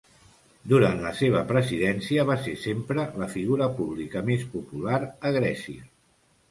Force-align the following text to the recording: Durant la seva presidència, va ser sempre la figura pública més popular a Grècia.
Durant 0.71 1.01
la 1.03 1.11
seva 1.19 1.43
presidència, 1.51 2.25
va 2.31 2.39
ser 2.47 2.55
sempre 2.63 3.07
la 3.25 3.31
figura 3.37 3.69
pública 3.83 4.27
més 4.33 4.49
popular 4.57 5.01
a 5.13 5.37
Grècia. 5.41 5.89